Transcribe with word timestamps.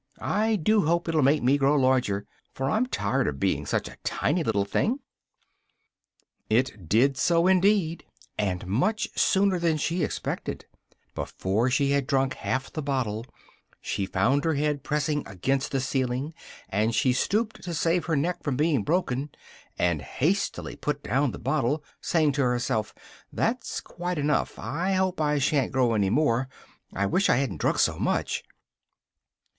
I 0.19 0.55
do 0.55 0.87
hope 0.87 1.07
it'll 1.07 1.21
make 1.21 1.43
me 1.43 1.59
grow 1.59 1.75
larger, 1.75 2.25
for 2.55 2.71
I'm 2.71 2.85
quite 2.85 2.91
tired 2.91 3.27
of 3.27 3.39
being 3.39 3.67
such 3.67 3.87
a 3.87 3.97
tiny 4.03 4.43
little 4.43 4.65
thing!" 4.65 4.97
It 6.49 6.89
did 6.89 7.17
so 7.17 7.45
indeed, 7.45 8.03
and 8.35 8.65
much 8.65 9.09
sooner 9.15 9.59
than 9.59 9.77
she 9.77 10.01
expected: 10.03 10.65
before 11.13 11.69
she 11.69 11.91
had 11.91 12.07
drunk 12.07 12.33
half 12.33 12.73
the 12.73 12.81
bottle, 12.81 13.27
she 13.79 14.07
found 14.07 14.43
her 14.43 14.55
head 14.55 14.81
pressing 14.81 15.21
against 15.27 15.71
the 15.71 15.79
ceiling, 15.79 16.33
and 16.67 16.95
she 16.95 17.13
stooped 17.13 17.61
to 17.61 17.73
save 17.75 18.05
her 18.05 18.15
neck 18.15 18.41
from 18.41 18.57
being 18.57 18.81
broken, 18.81 19.29
and 19.77 20.01
hastily 20.01 20.75
put 20.75 21.03
down 21.03 21.29
the 21.29 21.37
bottle, 21.37 21.83
saying 22.01 22.31
to 22.31 22.41
herself 22.41 22.95
"that's 23.31 23.79
quite 23.79 24.17
enough 24.17 24.57
I 24.57 24.93
hope 24.93 25.21
I 25.21 25.37
sha'n't 25.37 25.71
grow 25.71 25.93
any 25.93 26.09
more 26.09 26.49
I 26.91 27.05
wish 27.05 27.29
I 27.29 27.35
hadn't 27.35 27.61
drunk 27.61 27.77
so 27.77 27.99
much!" 27.99 28.43